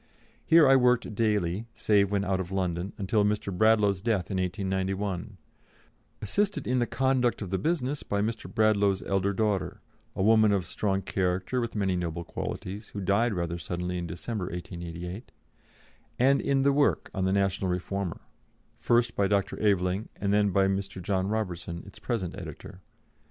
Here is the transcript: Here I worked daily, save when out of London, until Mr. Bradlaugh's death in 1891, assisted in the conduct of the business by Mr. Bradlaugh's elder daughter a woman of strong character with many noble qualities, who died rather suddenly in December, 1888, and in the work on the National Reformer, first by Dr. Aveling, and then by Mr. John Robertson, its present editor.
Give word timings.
Here 0.43 0.67
I 0.67 0.75
worked 0.75 1.13
daily, 1.13 1.67
save 1.75 2.09
when 2.09 2.23
out 2.25 2.39
of 2.39 2.51
London, 2.51 2.91
until 2.97 3.23
Mr. 3.23 3.55
Bradlaugh's 3.55 4.01
death 4.01 4.31
in 4.31 4.37
1891, 4.37 5.37
assisted 6.23 6.65
in 6.65 6.79
the 6.79 6.87
conduct 6.87 7.39
of 7.43 7.51
the 7.51 7.59
business 7.59 8.01
by 8.01 8.19
Mr. 8.19 8.51
Bradlaugh's 8.51 9.03
elder 9.03 9.31
daughter 9.31 9.79
a 10.15 10.23
woman 10.23 10.51
of 10.53 10.65
strong 10.65 11.03
character 11.03 11.61
with 11.61 11.75
many 11.75 11.95
noble 11.95 12.23
qualities, 12.23 12.87
who 12.87 12.99
died 12.99 13.35
rather 13.35 13.59
suddenly 13.59 13.99
in 13.99 14.07
December, 14.07 14.45
1888, 14.45 15.31
and 16.17 16.41
in 16.41 16.63
the 16.63 16.73
work 16.73 17.11
on 17.13 17.25
the 17.25 17.31
National 17.31 17.69
Reformer, 17.69 18.21
first 18.79 19.15
by 19.15 19.27
Dr. 19.27 19.59
Aveling, 19.61 20.09
and 20.15 20.33
then 20.33 20.49
by 20.49 20.65
Mr. 20.67 20.99
John 20.99 21.27
Robertson, 21.27 21.83
its 21.85 21.99
present 21.99 22.35
editor. 22.35 22.81